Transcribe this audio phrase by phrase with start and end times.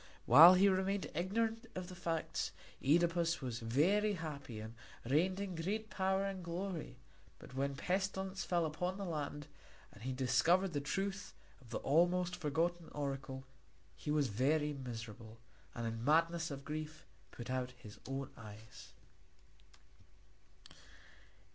[0.25, 4.73] While he remained ignorant of the facts Œdipus was very happy and
[5.07, 6.97] reigned in great power and glory;
[7.37, 9.45] but when pestilence fell upon the land
[9.93, 13.45] and he discovered the truth of the almost forgotten oracle,
[13.95, 15.37] he was very miserable,
[15.75, 18.93] and in the madness of grief put out his own eyes.